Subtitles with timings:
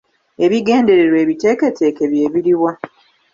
[0.45, 2.71] Ebigendererwa ebiteeketeeke bye biriwa?